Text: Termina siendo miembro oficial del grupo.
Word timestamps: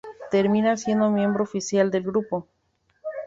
Termina 0.31 0.77
siendo 0.77 1.11
miembro 1.11 1.43
oficial 1.43 1.91
del 1.91 2.01
grupo. 2.01 2.47